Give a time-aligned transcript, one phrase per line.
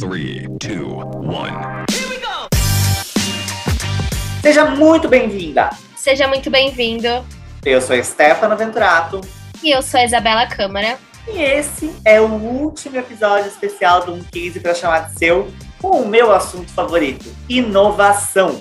[0.00, 1.84] Three, two, one.
[4.40, 5.68] Seja muito bem-vinda!
[5.94, 7.06] Seja muito bem-vindo.
[7.62, 9.20] Eu sou Stefano Venturato
[9.62, 10.98] E eu sou a Isabela Câmara.
[11.28, 15.52] e esse é o último episódio especial do Um Case para chamar de seu
[15.82, 18.58] com o meu assunto favorito: inovação.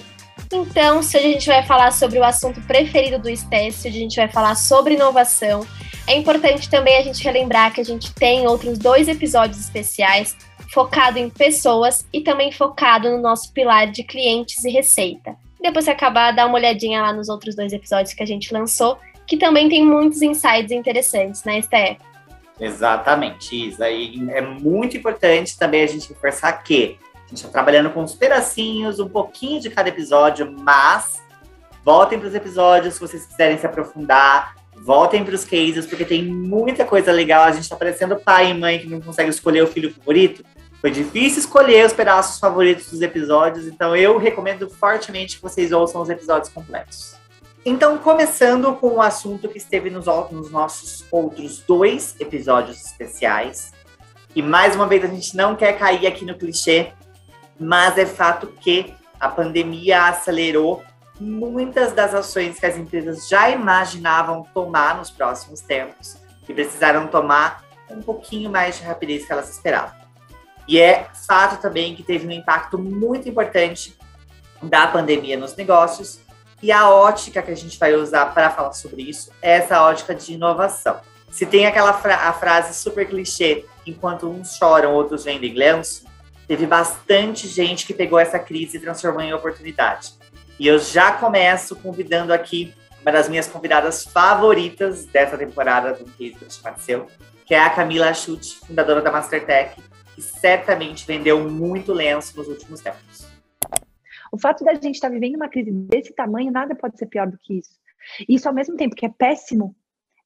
[0.51, 4.01] Então, se hoje a gente vai falar sobre o assunto preferido do Estécio, hoje a
[4.01, 5.65] gente vai falar sobre inovação.
[6.05, 10.35] É importante também a gente relembrar que a gente tem outros dois episódios especiais
[10.71, 15.35] focado em pessoas e também focado no nosso pilar de clientes e receita.
[15.61, 18.97] Depois que acabar, dá uma olhadinha lá nos outros dois episódios que a gente lançou,
[19.27, 21.97] que também tem muitos insights interessantes, né, Esté?
[22.59, 23.89] Exatamente, Isa.
[23.89, 28.15] E é muito importante também a gente reforçar que a gente está trabalhando com uns
[28.15, 31.21] pedacinhos, um pouquinho de cada episódio, mas
[31.83, 34.55] voltem para os episódios se vocês quiserem se aprofundar.
[34.81, 37.43] Voltem para os cases, porque tem muita coisa legal.
[37.43, 40.43] A gente está parecendo pai e mãe que não consegue escolher o filho favorito.
[40.81, 46.01] Foi difícil escolher os pedaços favoritos dos episódios, então eu recomendo fortemente que vocês ouçam
[46.01, 47.15] os episódios completos.
[47.65, 53.73] Então, começando com o assunto que esteve nos, nos nossos outros dois episódios especiais.
[54.33, 56.93] E mais uma vez, a gente não quer cair aqui no clichê,
[57.59, 60.81] mas é fato que a pandemia acelerou
[61.19, 66.15] muitas das ações que as empresas já imaginavam tomar nos próximos tempos
[66.47, 69.98] e precisaram tomar um pouquinho mais de rapidez que elas esperavam.
[70.69, 73.97] E é fato também que teve um impacto muito importante
[74.61, 76.19] da pandemia nos negócios
[76.61, 80.13] e a ótica que a gente vai usar para falar sobre isso é essa ótica
[80.13, 80.99] de inovação.
[81.31, 86.05] Se tem aquela fra- a frase super clichê, enquanto uns choram, outros vendem lenço,
[86.47, 90.13] teve bastante gente que pegou essa crise e transformou em oportunidade.
[90.59, 96.35] E eu já começo convidando aqui uma das minhas convidadas favoritas dessa temporada do Case
[96.35, 97.07] do Chamaceu,
[97.43, 99.81] que é a Camila Chute, fundadora da Mastertech,
[100.19, 103.25] que certamente vendeu muito lenço nos últimos tempos.
[104.31, 107.37] O fato da gente estar vivendo uma crise desse tamanho, nada pode ser pior do
[107.37, 107.79] que isso.
[108.27, 109.73] Isso, ao mesmo tempo que é péssimo,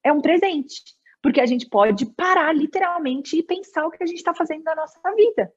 [0.03, 0.82] é um presente.
[1.22, 4.76] Porque a gente pode parar literalmente e pensar o que a gente está fazendo na
[4.76, 5.53] nossa vida.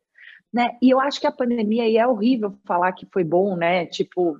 [0.52, 0.76] Né?
[0.82, 3.86] E eu acho que a pandemia, e é horrível falar que foi bom, né?
[3.86, 4.36] Tipo,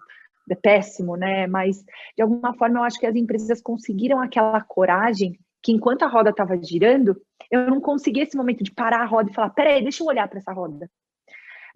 [0.49, 1.47] é péssimo, né?
[1.47, 1.83] Mas,
[2.15, 6.31] de alguma forma, eu acho que as empresas conseguiram aquela coragem que, enquanto a roda
[6.31, 7.21] estava girando,
[7.51, 10.29] eu não conseguia esse momento de parar a roda e falar: peraí, deixa eu olhar
[10.29, 10.91] para essa roda.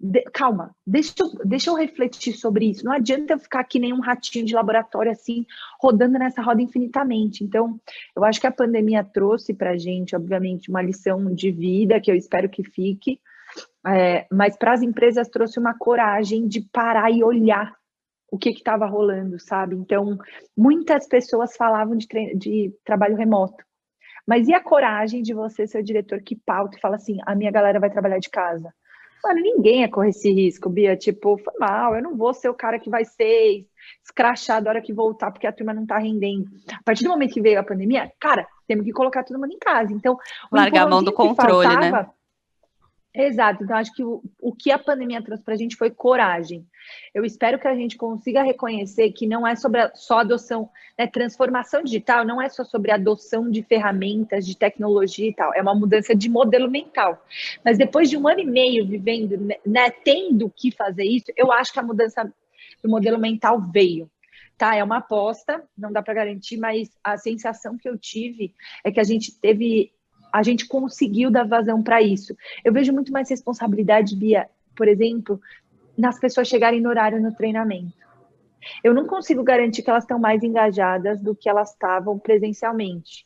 [0.03, 2.83] De- calma, deixa eu, deixa eu refletir sobre isso.
[2.83, 5.45] Não adianta eu ficar aqui nem um ratinho de laboratório assim,
[5.79, 7.43] rodando nessa roda infinitamente.
[7.43, 7.79] Então,
[8.15, 12.09] eu acho que a pandemia trouxe para a gente, obviamente, uma lição de vida que
[12.09, 13.19] eu espero que fique,
[13.85, 17.75] é, mas para as empresas trouxe uma coragem de parar e olhar
[18.31, 19.75] o que estava rolando, sabe?
[19.75, 20.17] Então,
[20.57, 23.63] muitas pessoas falavam de, de trabalho remoto.
[24.27, 27.35] Mas e a coragem de você ser o diretor que pauta e fala assim: a
[27.35, 28.73] minha galera vai trabalhar de casa?
[29.23, 30.97] Mano, ninguém ia correr esse risco, Bia.
[30.97, 33.67] Tipo, foi mal, eu não vou ser o cara que vai ser
[34.03, 36.47] escrachado a hora que voltar, porque a turma não tá rendendo.
[36.71, 39.59] A partir do momento que veio a pandemia, cara, temos que colocar todo mundo em
[39.59, 39.93] casa.
[39.93, 40.17] Então,
[40.51, 42.09] o Largar a mão do empurrãozinho que controle, né?
[43.13, 46.65] Exato, então acho que o, o que a pandemia trouxe para a gente foi coragem.
[47.13, 51.07] Eu espero que a gente consiga reconhecer que não é sobre a, só adoção, né,
[51.07, 55.75] transformação digital, não é só sobre adoção de ferramentas, de tecnologia e tal, é uma
[55.75, 57.21] mudança de modelo mental.
[57.65, 61.73] Mas depois de um ano e meio vivendo, né, tendo que fazer isso, eu acho
[61.73, 62.33] que a mudança
[62.81, 64.09] do modelo mental veio.
[64.57, 68.91] Tá, é uma aposta, não dá para garantir, mas a sensação que eu tive é
[68.91, 69.91] que a gente teve,
[70.31, 72.35] a gente conseguiu dar vazão para isso.
[72.63, 75.39] Eu vejo muito mais responsabilidade, Bia, por exemplo,
[75.97, 78.01] nas pessoas chegarem no horário no treinamento.
[78.83, 83.25] Eu não consigo garantir que elas estão mais engajadas do que elas estavam presencialmente.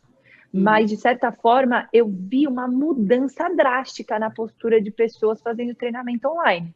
[0.51, 6.29] Mas, de certa forma, eu vi uma mudança drástica na postura de pessoas fazendo treinamento
[6.29, 6.73] online.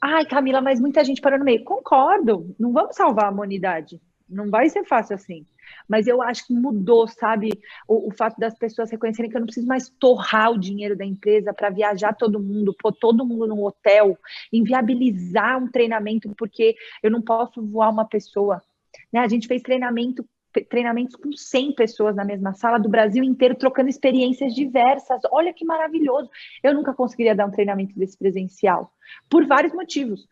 [0.00, 1.64] Ai, Camila, mas muita gente parou no meio.
[1.64, 3.98] Concordo, não vamos salvar a humanidade.
[4.28, 5.46] Não vai ser fácil assim.
[5.88, 7.60] Mas eu acho que mudou, sabe?
[7.86, 11.04] O, o fato das pessoas reconhecerem que eu não preciso mais torrar o dinheiro da
[11.04, 14.18] empresa para viajar todo mundo, pôr todo mundo num hotel,
[14.52, 18.62] inviabilizar um treinamento porque eu não posso voar uma pessoa.
[19.12, 19.20] Né?
[19.20, 20.24] A gente fez treinamento
[20.68, 25.20] treinamentos com 100 pessoas na mesma sala do Brasil inteiro, trocando experiências diversas.
[25.30, 26.28] Olha que maravilhoso.
[26.62, 28.92] Eu nunca conseguiria dar um treinamento desse presencial,
[29.28, 30.26] por vários motivos.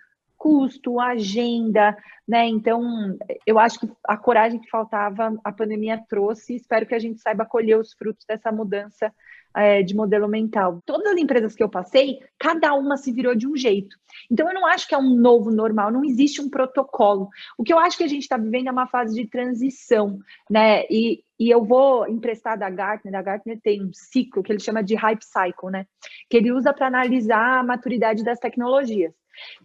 [0.47, 1.97] Custo, agenda,
[2.27, 2.47] né?
[2.47, 6.55] Então, eu acho que a coragem que faltava, a pandemia trouxe.
[6.55, 9.13] Espero que a gente saiba colher os frutos dessa mudança
[9.53, 10.81] é, de modelo mental.
[10.87, 13.97] Todas as empresas que eu passei, cada uma se virou de um jeito.
[14.31, 17.29] Então, eu não acho que é um novo normal, não existe um protocolo.
[17.59, 20.85] O que eu acho que a gente está vivendo é uma fase de transição, né?
[20.89, 24.81] E, e eu vou emprestar da Gartner, a Gartner tem um ciclo que ele chama
[24.81, 25.89] de Hype Cycle, né?
[26.31, 29.13] Que ele usa para analisar a maturidade das tecnologias.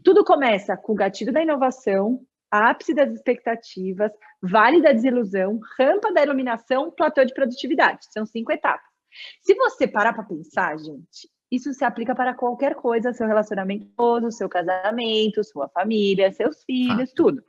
[0.03, 6.23] Tudo começa com o gatilho da inovação, ápice das expectativas, vale da desilusão, rampa da
[6.23, 8.05] iluminação, platô de produtividade.
[8.11, 8.85] São cinco etapas.
[9.41, 14.31] Se você parar para pensar, gente, isso se aplica para qualquer coisa, seu relacionamento todo,
[14.31, 17.13] seu casamento, sua família, seus filhos, ah.
[17.15, 17.43] tudo.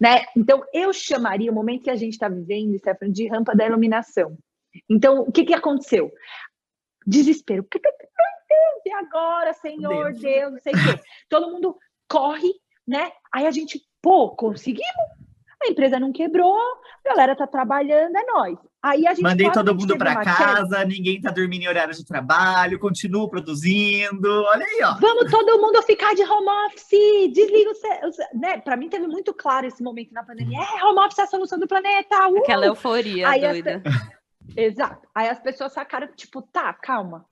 [0.00, 0.24] Né?
[0.34, 4.38] Então, eu chamaria o momento que a gente está vivendo, Stefano, de rampa da iluminação.
[4.88, 6.10] Então, o que, que aconteceu?
[7.06, 7.66] Desespero.
[8.84, 11.00] E agora, Senhor Deus, Deus não sei o quê.
[11.28, 11.76] Todo mundo
[12.08, 12.52] corre,
[12.86, 13.12] né?
[13.32, 15.16] Aí a gente, pô, conseguimos
[15.62, 16.56] a empresa não quebrou,
[17.04, 18.58] a galera tá trabalhando, é nós.
[18.82, 22.78] Aí a gente Mandei todo mundo para casa, ninguém tá dormindo em horário de trabalho,
[22.78, 24.28] continuo produzindo.
[24.44, 24.94] Olha aí, ó.
[25.00, 28.38] Vamos todo mundo ficar de home office, desliga o.
[28.38, 28.58] Né?
[28.58, 30.58] Para mim teve muito claro esse momento na pandemia.
[30.60, 32.28] É, home office é a solução do planeta.
[32.28, 32.38] Uh!
[32.38, 33.82] Aquela euforia Aí doida.
[33.84, 34.16] As...
[34.56, 35.08] Exato.
[35.14, 37.26] Aí as pessoas sacaram, tipo, tá, calma.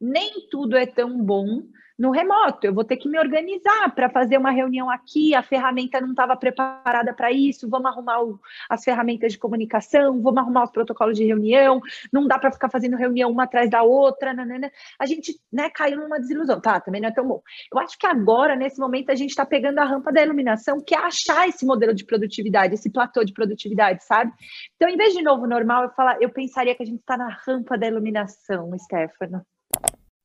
[0.00, 1.62] Nem tudo é tão bom
[1.98, 2.66] no remoto.
[2.66, 6.36] Eu vou ter que me organizar para fazer uma reunião aqui, a ferramenta não estava
[6.36, 11.24] preparada para isso, vamos arrumar o, as ferramentas de comunicação, vamos arrumar os protocolos de
[11.24, 11.80] reunião,
[12.12, 14.70] não dá para ficar fazendo reunião uma atrás da outra, nanana.
[14.98, 17.40] a gente né, caiu numa desilusão, tá, também não é tão bom.
[17.72, 20.94] Eu acho que agora, nesse momento, a gente está pegando a rampa da iluminação, que
[20.94, 24.32] é achar esse modelo de produtividade, esse platô de produtividade, sabe?
[24.76, 27.28] Então, em vez de novo normal, eu, falar, eu pensaria que a gente está na
[27.46, 29.44] rampa da iluminação, Stefano.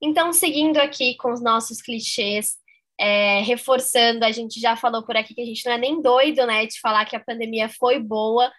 [0.01, 2.55] Então, seguindo aqui com os nossos clichês,
[2.99, 6.45] é, reforçando, a gente já falou por aqui que a gente não é nem doido,
[6.45, 8.51] né, de falar que a pandemia foi boa,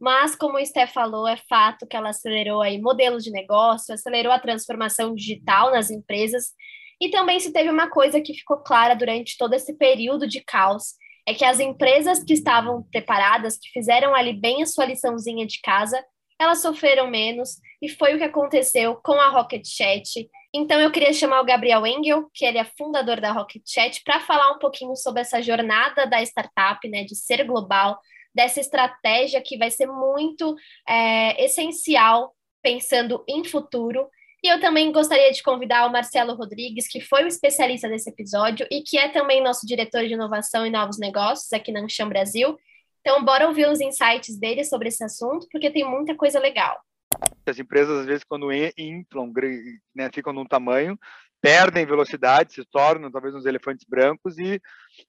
[0.00, 4.32] mas como o Sté falou, é fato que ela acelerou aí modelos de negócio, acelerou
[4.32, 6.52] a transformação digital nas empresas,
[7.00, 10.94] e também se teve uma coisa que ficou clara durante todo esse período de caos,
[11.26, 15.60] é que as empresas que estavam preparadas, que fizeram ali bem a sua liçãozinha de
[15.60, 16.02] casa,
[16.38, 21.12] elas sofreram menos, e foi o que aconteceu com a Rocket Chat, então eu queria
[21.12, 24.96] chamar o Gabriel Engel, que ele é fundador da Rocket Chat, para falar um pouquinho
[24.96, 27.98] sobre essa jornada da startup, né, de ser global,
[28.34, 30.54] dessa estratégia que vai ser muito
[30.88, 34.08] é, essencial pensando em futuro.
[34.42, 38.66] E eu também gostaria de convidar o Marcelo Rodrigues, que foi o especialista desse episódio
[38.70, 42.58] e que é também nosso diretor de inovação e novos negócios aqui na Ancham Brasil.
[43.00, 46.78] Então, bora ouvir os insights dele sobre esse assunto, porque tem muita coisa legal.
[47.50, 49.32] As empresas, às vezes, quando inflam,
[49.94, 50.98] né, ficam num tamanho,
[51.40, 54.60] perdem velocidade, se tornam talvez uns elefantes brancos e,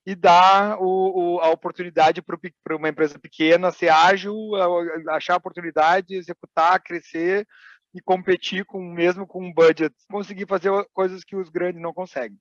[0.05, 4.35] e dá o, o, a oportunidade para uma empresa pequena ser ágil,
[5.09, 7.45] achar a oportunidade, executar, crescer
[7.93, 12.37] e competir com mesmo com um budget, conseguir fazer coisas que os grandes não conseguem.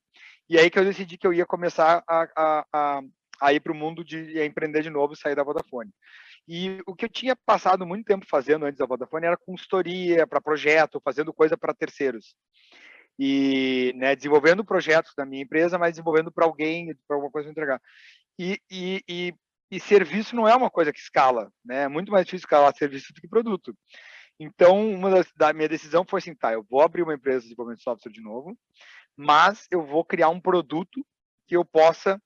[0.49, 3.01] E aí que eu decidi que eu ia começar a, a, a,
[3.41, 5.91] a ir para o mundo de empreender de novo e sair da Vodafone.
[6.47, 10.41] E o que eu tinha passado muito tempo fazendo antes da Vodafone era consultoria para
[10.41, 12.35] projeto, fazendo coisa para terceiros.
[13.19, 17.79] E né, desenvolvendo projetos da minha empresa, mas desenvolvendo para alguém, para alguma coisa entregar.
[18.39, 19.33] E, e, e,
[19.69, 21.83] e, serviço não é uma coisa que escala, né?
[21.83, 23.75] É muito mais difícil escalar serviço do que produto.
[24.39, 27.49] Então, uma das, da minha decisão foi assim, tá, eu vou abrir uma empresa de
[27.49, 28.57] desenvolvimento de software de novo,
[29.15, 31.05] mas eu vou criar um produto
[31.47, 32.19] que eu possa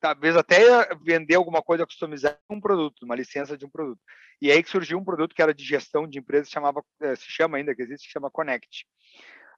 [0.00, 0.60] talvez até
[1.04, 4.00] vender alguma coisa customizada um produto, uma licença de um produto.
[4.40, 7.26] E aí que surgiu um produto que era de gestão de empresas, chamava, eh, se
[7.28, 8.86] chama ainda, que existe, se chama Connect.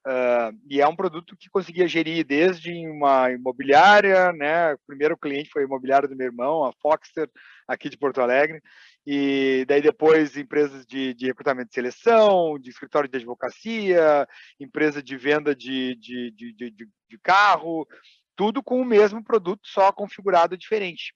[0.04, 4.74] Uh, e é um produto que conseguia gerir desde uma imobiliária, né?
[4.74, 7.30] O primeiro cliente foi a imobiliária do meu irmão, a Foxter,
[7.68, 8.60] aqui de Porto Alegre,
[9.06, 14.26] e daí depois empresas de, de recrutamento de seleção, de escritório de advocacia,
[14.58, 17.86] empresa de venda de, de, de, de, de carro,
[18.36, 21.14] tudo com o mesmo produto, só configurado diferente.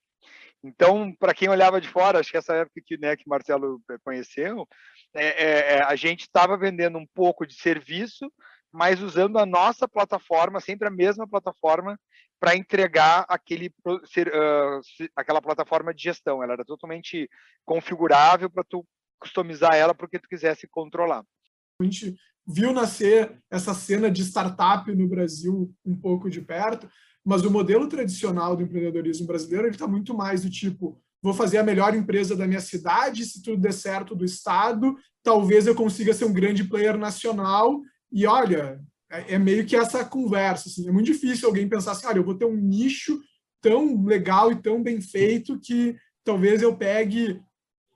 [0.62, 3.96] Então, para quem olhava de fora, acho que essa época que, né, que Marcelo eh,
[4.02, 4.66] conheceu,
[5.14, 8.30] é, é, é, a gente estava vendendo um pouco de serviço,
[8.72, 11.98] mas usando a nossa plataforma, sempre a mesma plataforma,
[12.38, 14.80] para entregar aquele, uh,
[15.14, 16.42] aquela plataforma de gestão.
[16.42, 17.30] Ela era totalmente
[17.64, 18.86] configurável para tu
[19.18, 21.24] customizar ela para o que tu quisesse controlar.
[21.80, 22.16] A gente
[22.46, 26.88] viu nascer essa cena de startup no Brasil um pouco de perto,
[27.24, 31.64] mas o modelo tradicional do empreendedorismo brasileiro está muito mais do tipo vou fazer a
[31.64, 36.24] melhor empresa da minha cidade, se tudo der certo do estado, talvez eu consiga ser
[36.24, 37.80] um grande player nacional.
[38.12, 38.80] E olha,
[39.10, 42.24] é, é meio que essa conversa, assim, é muito difícil alguém pensar assim, olha, eu
[42.24, 43.20] vou ter um nicho
[43.60, 47.40] tão legal e tão bem feito que talvez eu pegue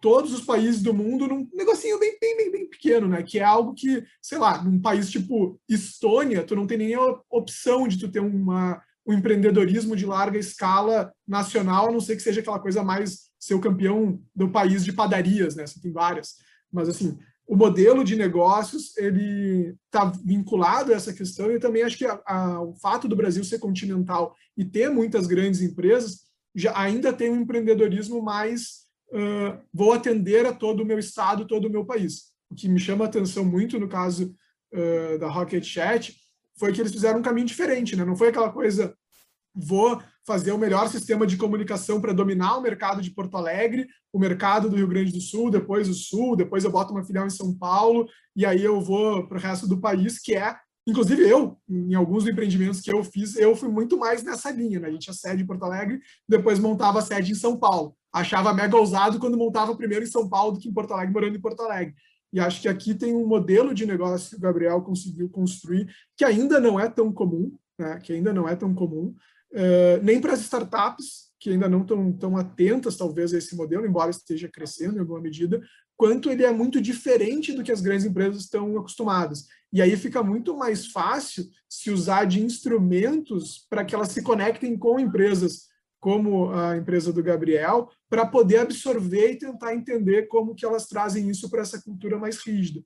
[0.01, 3.23] todos os países do mundo num negocinho bem, bem, bem, bem pequeno, né?
[3.23, 7.21] Que é algo que, sei lá, num país tipo Estônia, tu não tem nem a
[7.31, 12.23] opção de tu ter uma, um empreendedorismo de larga escala nacional, a não ser que
[12.23, 15.67] seja aquela coisa mais ser o campeão do país de padarias, né?
[15.67, 16.37] Você tem várias.
[16.73, 21.99] Mas, assim, o modelo de negócios, ele está vinculado a essa questão e também acho
[21.99, 26.21] que a, a, o fato do Brasil ser continental e ter muitas grandes empresas
[26.55, 31.67] já ainda tem um empreendedorismo mais uh, vou atender a todo o meu estado, todo
[31.67, 32.31] o meu país.
[32.51, 34.35] O que me chama a atenção muito no caso
[34.75, 36.17] uh, da Rocket Chat
[36.59, 38.05] foi que eles fizeram um caminho diferente, né?
[38.05, 38.95] Não foi aquela coisa
[39.55, 44.19] vou fazer o melhor sistema de comunicação para dominar o mercado de Porto Alegre, o
[44.19, 47.31] mercado do Rio Grande do Sul, depois o Sul, depois eu boto uma filial em
[47.31, 51.59] São Paulo e aí eu vou para o resto do país, que é Inclusive eu,
[51.69, 54.89] em alguns empreendimentos que eu fiz, eu fui muito mais nessa linha, né?
[54.89, 57.95] A gente tinha sede em Porto Alegre, depois montava a sede em São Paulo.
[58.13, 61.37] Achava mega ousado quando montava primeiro em São Paulo do que em Porto Alegre, morando
[61.37, 61.95] em Porto Alegre.
[62.33, 66.25] E acho que aqui tem um modelo de negócio que o Gabriel conseguiu construir, que
[66.25, 67.99] ainda não é tão comum, né?
[68.03, 69.15] que ainda não é tão comum,
[69.53, 73.87] uh, nem para as startups, que ainda não estão tão atentas, talvez, a esse modelo,
[73.87, 75.61] embora esteja crescendo em alguma medida,
[75.97, 79.47] quanto ele é muito diferente do que as grandes empresas estão acostumadas.
[79.73, 84.77] E aí fica muito mais fácil se usar de instrumentos para que elas se conectem
[84.77, 85.70] com empresas
[86.01, 91.29] como a empresa do Gabriel, para poder absorver e tentar entender como que elas trazem
[91.29, 92.83] isso para essa cultura mais rígida.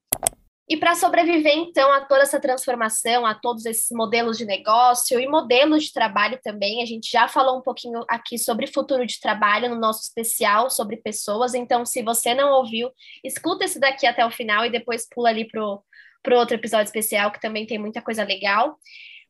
[0.67, 5.29] E para sobreviver, então, a toda essa transformação, a todos esses modelos de negócio e
[5.29, 9.69] modelos de trabalho também, a gente já falou um pouquinho aqui sobre futuro de trabalho
[9.69, 11.53] no nosso especial sobre pessoas.
[11.53, 12.91] Então, se você não ouviu,
[13.23, 17.31] escuta esse daqui até o final e depois pula ali para o outro episódio especial,
[17.31, 18.79] que também tem muita coisa legal.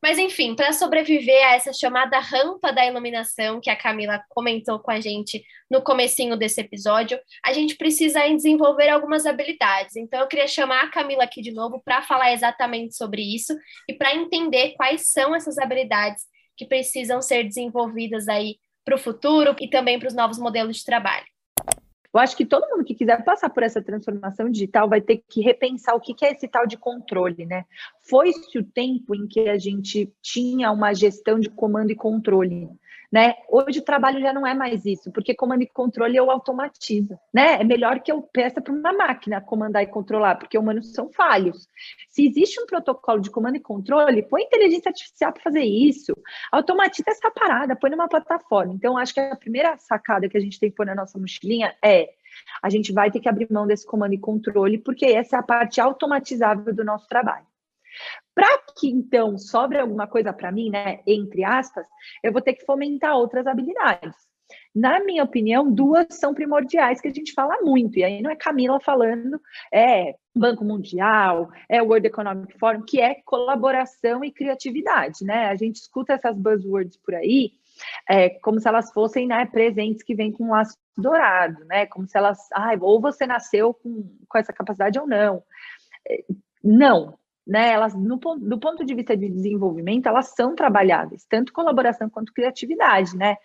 [0.04, 4.90] Mas enfim, para sobreviver a essa chamada rampa da iluminação que a Camila comentou com
[4.90, 9.96] a gente no comecinho desse episódio, a gente precisa desenvolver algumas habilidades.
[9.96, 13.56] Então eu queria chamar a Camila aqui de novo para falar exatamente sobre isso
[13.88, 19.56] e para entender quais são essas habilidades que precisam ser desenvolvidas aí para o futuro
[19.58, 21.33] e também para os novos modelos de trabalho.
[22.14, 25.40] Eu acho que todo mundo que quiser passar por essa transformação digital vai ter que
[25.40, 27.64] repensar o que é esse tal de controle, né?
[28.08, 32.70] Foi-se o tempo em que a gente tinha uma gestão de comando e controle.
[33.14, 33.36] Né?
[33.48, 37.60] Hoje o trabalho já não é mais isso, porque comando e controle eu automatizo, né?
[37.60, 41.68] É melhor que eu peça para uma máquina comandar e controlar, porque humanos são falhos.
[42.08, 46.12] Se existe um protocolo de comando e controle, põe inteligência artificial para fazer isso,
[46.50, 48.74] automatiza essa parada, põe numa plataforma.
[48.74, 51.72] Então, acho que a primeira sacada que a gente tem que pôr na nossa mochilinha
[51.84, 52.08] é
[52.60, 55.42] a gente vai ter que abrir mão desse comando e controle, porque essa é a
[55.44, 57.46] parte automatizável do nosso trabalho.
[58.34, 61.86] Para que então sobre alguma coisa para mim, né, entre aspas,
[62.22, 64.14] eu vou ter que fomentar outras habilidades.
[64.74, 68.36] Na minha opinião, duas são primordiais que a gente fala muito, e aí não é
[68.36, 69.40] Camila falando,
[69.72, 75.46] é Banco Mundial, é o World Economic Forum, que é colaboração e criatividade, né?
[75.46, 77.52] A gente escuta essas buzzwords por aí,
[78.08, 81.86] é, como se elas fossem né, presentes que vêm com um laço dourado, né?
[81.86, 85.42] Como se elas, ah, ou você nasceu com, com essa capacidade ou não.
[86.08, 86.24] É,
[86.62, 92.08] não, né, elas, no, do ponto de vista de desenvolvimento, elas são trabalháveis, tanto colaboração
[92.08, 93.36] quanto criatividade, né?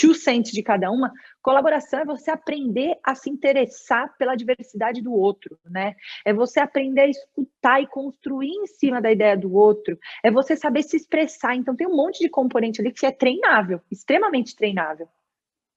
[0.00, 1.12] Two cents de cada uma.
[1.40, 5.94] Colaboração é você aprender a se interessar pela diversidade do outro, né?
[6.24, 9.96] É você aprender a escutar e construir em cima da ideia do outro.
[10.24, 11.54] É você saber se expressar.
[11.54, 15.08] Então, tem um monte de componente ali que é treinável, extremamente treinável.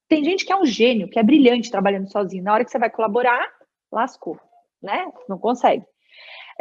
[0.10, 2.44] Tem gente que é um gênio, que é brilhante trabalhando sozinho.
[2.44, 3.48] Na hora que você vai colaborar,
[3.92, 4.40] lascou,
[4.82, 5.06] né?
[5.30, 5.86] Não consegue.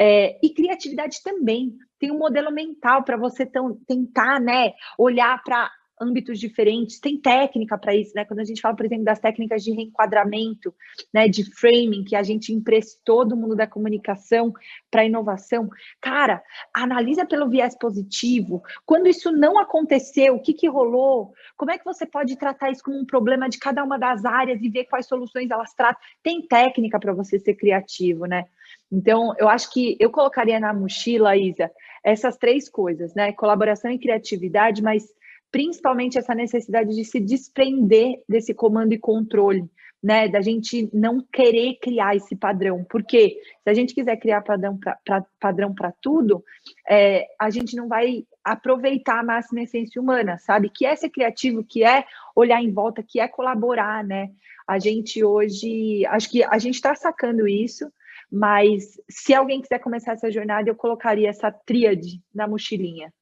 [0.02, 1.76] É, e criatividade também.
[1.98, 7.94] Tem um modelo mental para você tentar né, olhar para âmbitos diferentes, tem técnica para
[7.94, 8.24] isso, né?
[8.24, 10.74] Quando a gente fala, por exemplo, das técnicas de reenquadramento,
[11.12, 14.54] né, de framing, que a gente emprestou do mundo da comunicação
[14.90, 15.68] para inovação,
[16.00, 16.42] cara,
[16.74, 18.62] analisa pelo viés positivo.
[18.86, 21.34] Quando isso não aconteceu, o que, que rolou?
[21.54, 24.62] Como é que você pode tratar isso como um problema de cada uma das áreas
[24.62, 26.00] e ver quais soluções elas tratam?
[26.22, 28.46] Tem técnica para você ser criativo, né?
[28.90, 31.70] Então, eu acho que eu colocaria na mochila, Isa,
[32.02, 33.32] essas três coisas, né?
[33.32, 35.04] Colaboração e criatividade, mas
[35.50, 39.64] principalmente essa necessidade de se desprender desse comando e controle,
[40.02, 40.28] né?
[40.28, 42.84] Da gente não querer criar esse padrão.
[42.88, 46.42] Porque se a gente quiser criar padrão para padrão tudo,
[46.88, 50.70] é, a gente não vai aproveitar a máxima essência humana, sabe?
[50.70, 52.04] Que é ser criativo, que é
[52.34, 54.30] olhar em volta, que é colaborar, né?
[54.66, 57.92] A gente hoje, acho que a gente está sacando isso,
[58.30, 63.12] mas se alguém quiser começar essa jornada, eu colocaria essa tríade na mochilinha.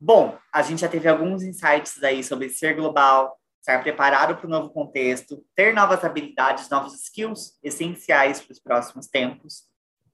[0.00, 4.50] Bom, a gente já teve alguns insights aí sobre ser global, estar preparado para o
[4.50, 9.68] novo contexto, ter novas habilidades, novos skills essenciais para os próximos tempos,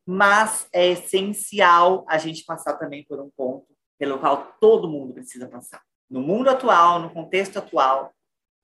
[0.05, 3.67] mas é essencial a gente passar também por um ponto
[3.99, 5.83] pelo qual todo mundo precisa passar.
[6.11, 8.13] No mundo atual, no contexto atual,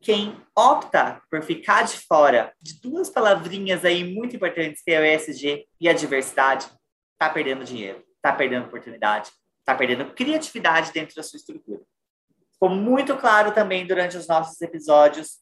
[0.02, 5.04] quem opta por ficar de fora de duas palavrinhas aí muito importantes, que é o
[5.04, 6.66] ESG e a diversidade,
[7.12, 9.30] está perdendo dinheiro, está perdendo oportunidade,
[9.60, 11.80] está perdendo criatividade dentro da sua estrutura.
[12.52, 15.38] Ficou muito claro também durante os nossos episódios,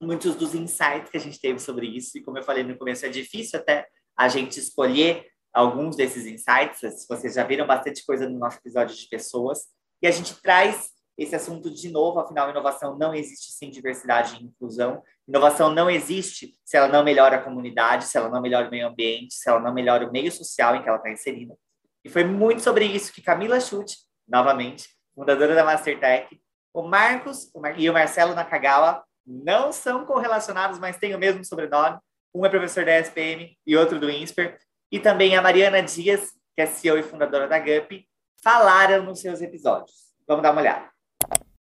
[0.00, 3.04] muitos dos insights que a gente teve sobre isso, e como eu falei no começo,
[3.04, 8.38] é difícil até a gente escolher alguns desses insights, vocês já viram bastante coisa no
[8.38, 9.66] nosso episódio de pessoas,
[10.00, 10.90] e a gente traz
[11.22, 15.02] esse assunto de novo, afinal, inovação não existe sem diversidade e inclusão.
[15.28, 18.88] Inovação não existe se ela não melhora a comunidade, se ela não melhora o meio
[18.88, 21.54] ambiente, se ela não melhora o meio social em que ela está inserida.
[22.02, 26.40] E foi muito sobre isso que Camila Schutt, novamente, fundadora da Mastertech,
[26.72, 31.44] o Marcos o Mar e o Marcelo Nakagawa não são correlacionados, mas têm o mesmo
[31.44, 31.98] sobrenome.
[32.34, 34.58] Um é professor da SPM e outro do INSPER.
[34.90, 38.08] E também a Mariana Dias, que é CEO e fundadora da GUP,
[38.42, 40.14] falaram nos seus episódios.
[40.26, 40.90] Vamos dar uma olhada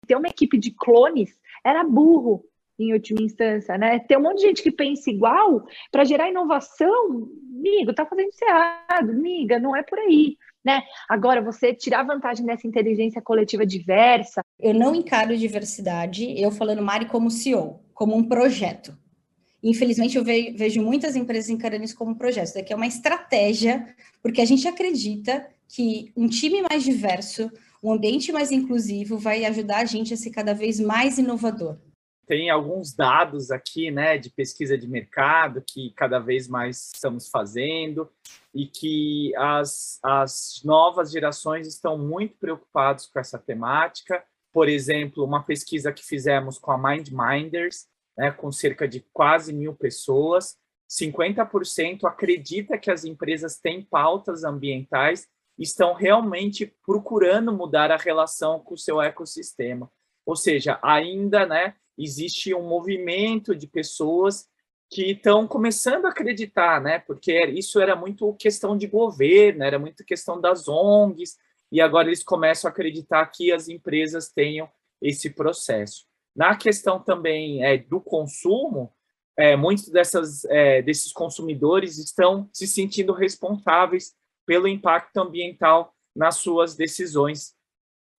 [0.09, 1.29] ter uma equipe de clones
[1.63, 2.43] era burro
[2.79, 3.99] em última instância, né?
[3.99, 8.43] Ter um monte de gente que pensa igual para gerar inovação, amigo, tá fazendo isso
[8.43, 10.35] errado, amiga, não é por aí.
[10.65, 10.81] Né?
[11.07, 14.41] Agora, você tirar vantagem dessa inteligência coletiva diversa.
[14.59, 18.97] Eu não encaro diversidade, eu falando Mari como CEO, como um projeto.
[19.61, 22.45] Infelizmente, eu vejo muitas empresas encarando isso como um projeto.
[22.45, 23.85] Isso daqui é uma estratégia,
[24.21, 29.77] porque a gente acredita que um time mais diverso, um ambiente mais inclusivo vai ajudar
[29.77, 31.77] a gente a ser cada vez mais inovador.
[32.27, 38.07] Tem alguns dados aqui, né, de pesquisa de mercado que cada vez mais estamos fazendo
[38.53, 44.23] e que as, as novas gerações estão muito preocupados com essa temática.
[44.53, 49.73] Por exemplo, uma pesquisa que fizemos com a MindMinders, né, com cerca de quase mil
[49.73, 50.55] pessoas,
[50.87, 55.27] 50% acredita que as empresas têm pautas ambientais
[55.59, 59.91] estão realmente procurando mudar a relação com o seu ecossistema.
[60.25, 64.47] Ou seja, ainda né, existe um movimento de pessoas
[64.89, 66.97] que estão começando a acreditar, né?
[66.99, 71.37] Porque isso era muito questão de governo, era muito questão das ONGs,
[71.71, 74.67] e agora eles começam a acreditar que as empresas tenham
[74.99, 76.07] esse processo.
[76.35, 78.91] Na questão também é, do consumo,
[79.37, 84.15] é, muitos dessas, é, desses consumidores estão se sentindo responsáveis
[84.49, 87.53] pelo impacto ambiental nas suas decisões.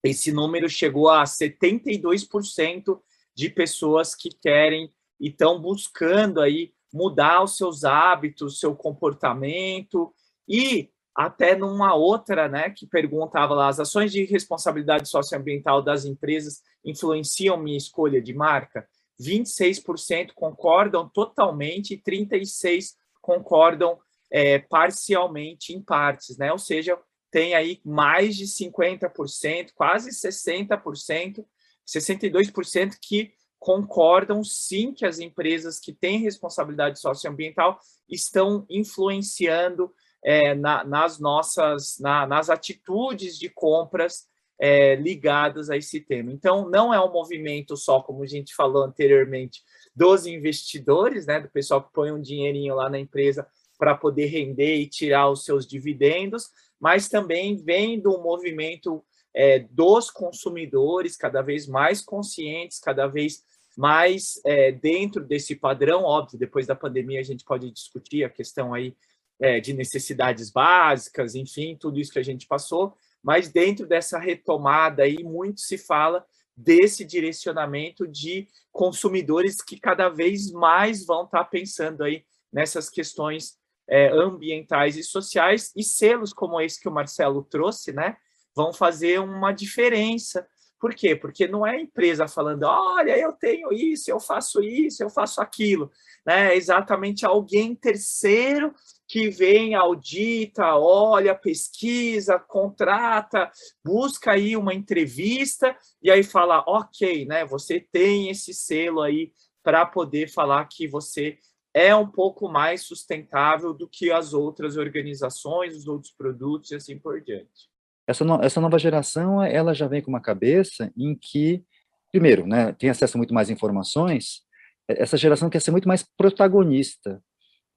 [0.04, 3.02] Esse número chegou a 72%
[3.34, 10.14] de pessoas que querem e estão buscando aí mudar os seus hábitos, seu comportamento
[10.48, 16.62] e até numa outra, né, que perguntava lá, as ações de responsabilidade socioambiental das empresas
[16.86, 18.88] influenciam minha escolha de marca?
[19.20, 22.90] 26% concordam totalmente e 36%
[23.20, 23.98] concordam
[24.32, 26.52] é, parcialmente em partes, né?
[26.52, 26.98] Ou seja,
[27.32, 31.46] tem aí mais de 50%, quase 60%,
[31.88, 40.84] 62% que concordam sim que as empresas que têm responsabilidade socioambiental estão influenciando é, na,
[40.84, 44.28] nas nossas na, nas atitudes de compras
[44.60, 46.32] é, ligadas a esse tema.
[46.32, 49.62] Então, não é um movimento só, como a gente falou anteriormente,
[49.96, 53.48] dos investidores, né, do pessoal que põe um dinheirinho lá na empresa
[53.80, 60.12] para poder render e tirar os seus dividendos, mas também vem do movimento é, dos
[60.12, 63.44] consumidores cada vez mais conscientes, cada vez
[63.78, 68.74] mais é, dentro desse padrão, óbvio, depois da pandemia a gente pode discutir a questão
[68.74, 68.94] aí
[69.40, 75.04] é, de necessidades básicas, enfim, tudo isso que a gente passou, mas dentro dessa retomada
[75.04, 82.04] aí muito se fala desse direcionamento de consumidores que cada vez mais vão estar pensando
[82.04, 83.59] aí nessas questões
[83.90, 88.16] é, ambientais e sociais, e selos como esse que o Marcelo trouxe, né,
[88.56, 90.48] vão fazer uma diferença.
[90.80, 91.14] Por quê?
[91.14, 95.42] Porque não é a empresa falando, olha, eu tenho isso, eu faço isso, eu faço
[95.42, 95.92] aquilo.
[96.26, 96.54] Né?
[96.54, 98.74] É exatamente alguém terceiro
[99.06, 103.52] que vem, audita, olha, pesquisa, contrata,
[103.84, 107.44] busca aí uma entrevista e aí fala, ok, né?
[107.46, 111.38] Você tem esse selo aí para poder falar que você
[111.80, 117.00] é um pouco mais sustentável do que as outras organizações, os outros produtos e assim
[117.00, 117.70] por diante.
[118.06, 121.64] Essa, no, essa nova geração, ela já vem com uma cabeça em que,
[122.12, 124.42] primeiro, né, tem acesso a muito mais informações,
[124.90, 127.22] essa geração quer ser muito mais protagonista,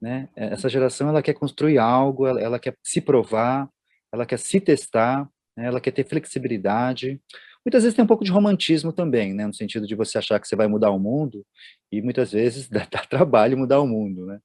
[0.01, 0.29] né?
[0.35, 3.69] Essa geração, ela quer construir algo, ela, ela quer se provar,
[4.13, 5.67] ela quer se testar, né?
[5.67, 7.21] ela quer ter flexibilidade.
[7.65, 9.47] Muitas vezes tem um pouco de romantismo também, né?
[9.47, 11.45] No sentido de você achar que você vai mudar o mundo,
[11.91, 14.39] e muitas vezes dá, dá trabalho mudar o mundo, né?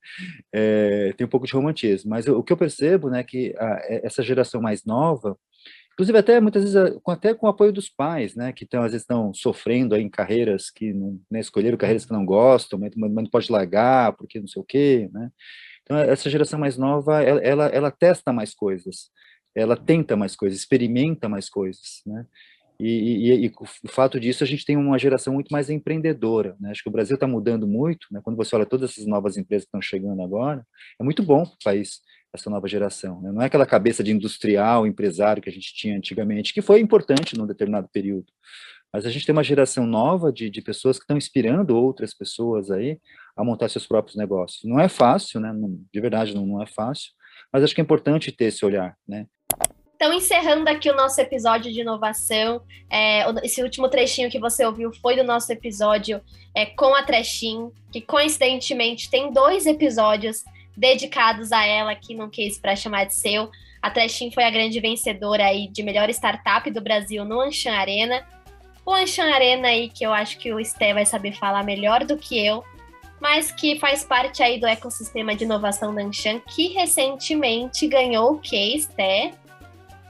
[0.53, 4.21] É, tem um pouco de romantismo, mas o que eu percebo, né, que a, essa
[4.21, 5.38] geração mais nova,
[5.93, 8.91] inclusive até muitas vezes com, até com o apoio dos pais, né, que estão às
[8.91, 12.93] vezes estão sofrendo aí em carreiras que não né, escolheram carreiras que não gostam, mas,
[12.95, 15.32] mas não pode largar porque não sei o quê, né?
[15.84, 19.10] Então essa geração mais nova, ela, ela, ela testa mais coisas,
[19.56, 22.25] ela tenta mais coisas, experimenta mais coisas, né?
[22.80, 26.56] E, e, e, o fato disso, a gente tem uma geração muito mais empreendedora.
[26.60, 26.70] Né?
[26.72, 28.08] Acho que o Brasil está mudando muito.
[28.12, 28.22] Né?
[28.24, 30.66] Quando você olha todas essas novas empresas que estão chegando agora,
[31.00, 32.02] é muito bom para o país
[32.34, 33.20] essa nova geração.
[33.22, 33.32] Né?
[33.32, 37.36] Não é aquela cabeça de industrial, empresário que a gente tinha antigamente, que foi importante
[37.36, 38.28] num determinado período.
[38.94, 42.72] Mas a gente tem uma geração nova de, de pessoas que estão inspirando outras pessoas
[42.72, 43.00] aí
[43.36, 44.63] a montar seus próprios negócios.
[44.63, 45.52] Não é fácil, né?
[45.52, 47.12] Não, de verdade, não, não é fácil.
[47.52, 49.28] Mas acho que é importante ter esse olhar, né?
[49.98, 54.94] Então, encerrando aqui o nosso episódio de inovação, é, esse último trechinho que você ouviu
[54.94, 56.22] foi do nosso episódio
[56.54, 60.46] é, com a Trechin, que coincidentemente tem dois episódios
[60.78, 63.50] dedicados a ela aqui no Case para chamar de seu.
[63.82, 68.24] A Trechin foi a grande vencedora aí de melhor startup do Brasil no Anshan Arena.
[68.86, 72.18] O Anshan Arena aí, que eu acho que o Sté vai saber falar melhor do
[72.18, 72.64] que eu,
[73.20, 78.40] mas que faz parte aí do ecossistema de inovação da Anshan, que recentemente ganhou o
[78.40, 79.34] Case, Té?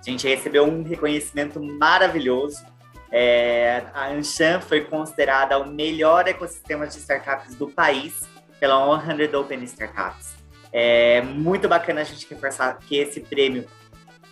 [0.07, 2.65] A gente recebeu um reconhecimento maravilhoso.
[3.11, 8.23] É, a Anshan foi considerada o melhor ecossistema de startups do país
[8.57, 10.35] pela 100 Open Startups.
[10.71, 13.65] É muito bacana a gente reforçar que esse prêmio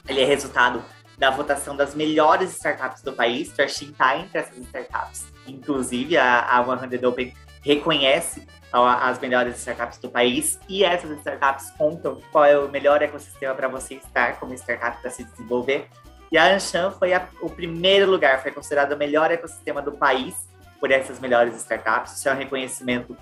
[0.07, 0.81] ele é resultado
[1.17, 3.51] da votação das melhores startups do país.
[3.51, 5.25] Trashin está entre essas startups.
[5.45, 7.33] Inclusive, a, a 100 Open
[7.65, 13.55] reconhece as melhores startups do país e essas startups contam qual é o melhor ecossistema
[13.55, 15.87] para você estar como startup para se desenvolver.
[16.31, 20.49] E a Anshan foi a, o primeiro lugar, foi considerado o melhor ecossistema do país
[20.79, 22.17] por essas melhores startups.
[22.17, 23.17] Isso é um reconhecimento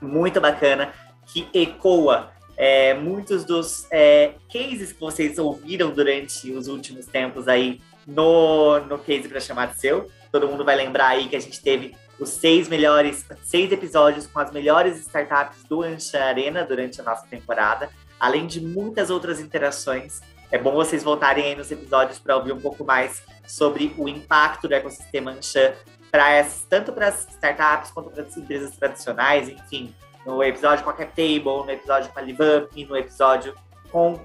[0.00, 0.92] muito bacana
[1.26, 7.80] que ecoa é, muitos dos é, cases que vocês ouviram durante os últimos tempos aí
[8.06, 10.08] no, no case para chamar de seu.
[10.30, 14.38] Todo mundo vai lembrar aí que a gente teve os seis melhores, seis episódios com
[14.38, 20.20] as melhores startups do Anshan Arena durante a nossa temporada, além de muitas outras interações.
[20.50, 24.68] É bom vocês voltarem aí nos episódios para ouvir um pouco mais sobre o impacto
[24.68, 25.72] do ecossistema Anshan
[26.10, 29.94] para tanto para as startups quanto para as empresas tradicionais, enfim,
[30.26, 33.54] no episódio com a CapTable, no episódio com a LiveUp, no episódio
[33.90, 34.20] com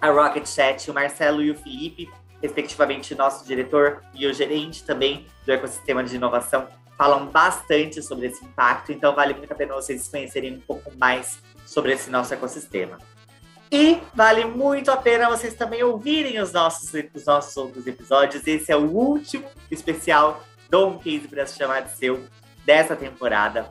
[0.00, 2.08] a Rocket Chat, o Marcelo e o Felipe,
[2.40, 8.44] respectivamente nosso diretor e o gerente também do ecossistema de inovação falam bastante sobre esse
[8.44, 12.98] impacto, então vale muito a pena vocês conhecerem um pouco mais sobre esse nosso ecossistema.
[13.70, 18.46] E vale muito a pena vocês também ouvirem os nossos, os nossos outros episódios.
[18.46, 22.24] Esse é o último especial do Um Case para se chamar de seu
[22.64, 23.70] dessa temporada.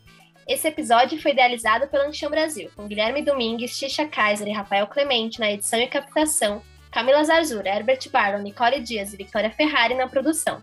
[0.47, 5.41] Esse episódio foi idealizado pela Anchão Brasil, com Guilherme Domingues, Xixa Kaiser e Rafael Clemente
[5.41, 6.63] na edição e captação,
[6.95, 10.63] Camila Zarzura, Herbert Barlow, Nicole Dias e Victoria Ferrari na produção.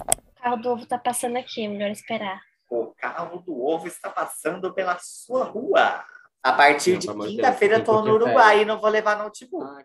[0.00, 2.40] O carro do ovo tá passando aqui, melhor esperar.
[2.70, 6.02] O carro do ovo está passando pela sua rua.
[6.42, 9.84] A partir de quinta-feira eu tô no Uruguai e não vou levar notebook.